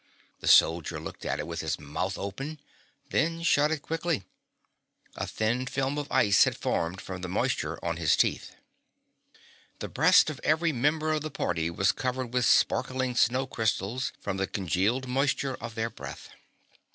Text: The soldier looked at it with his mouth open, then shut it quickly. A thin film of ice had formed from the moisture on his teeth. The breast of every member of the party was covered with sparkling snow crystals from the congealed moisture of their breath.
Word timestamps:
The 0.39 0.47
soldier 0.47 0.99
looked 0.99 1.25
at 1.27 1.37
it 1.39 1.45
with 1.45 1.59
his 1.61 1.79
mouth 1.79 2.17
open, 2.17 2.59
then 3.11 3.43
shut 3.43 3.69
it 3.69 3.83
quickly. 3.83 4.23
A 5.15 5.27
thin 5.27 5.67
film 5.67 5.99
of 5.99 6.11
ice 6.11 6.45
had 6.45 6.57
formed 6.57 6.99
from 6.99 7.21
the 7.21 7.29
moisture 7.29 7.77
on 7.85 7.97
his 7.97 8.15
teeth. 8.15 8.55
The 9.77 9.87
breast 9.89 10.31
of 10.31 10.41
every 10.43 10.71
member 10.71 11.11
of 11.11 11.21
the 11.21 11.29
party 11.29 11.69
was 11.69 11.91
covered 11.91 12.33
with 12.33 12.45
sparkling 12.47 13.13
snow 13.13 13.45
crystals 13.45 14.11
from 14.19 14.37
the 14.37 14.47
congealed 14.47 15.07
moisture 15.07 15.55
of 15.61 15.75
their 15.75 15.91
breath. 15.91 16.29